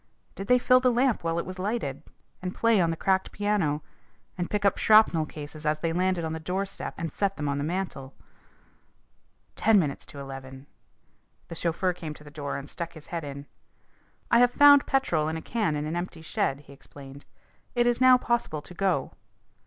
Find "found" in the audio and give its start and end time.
14.51-14.87